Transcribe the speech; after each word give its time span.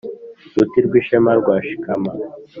Ruti 0.55 0.79
rw'ishema 0.85 1.31
rwa 1.39 1.55
Shikama 1.65 2.11